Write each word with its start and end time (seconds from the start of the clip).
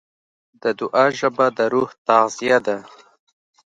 د 0.61 0.63
دعا 0.79 1.05
ژبه 1.19 1.45
د 1.57 1.59
روح 1.73 1.89
تغذیه 2.07 2.57
ده. 2.65 2.77